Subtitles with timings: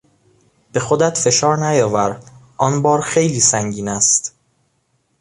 [0.71, 2.19] به خودت فشار نیاور،
[2.57, 4.35] آن بار خیلی سنگین است.